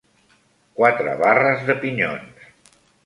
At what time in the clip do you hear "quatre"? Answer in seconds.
0.79-1.13